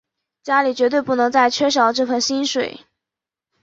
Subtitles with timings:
[0.41, 2.87] 家里绝对不能再缺少这份薪水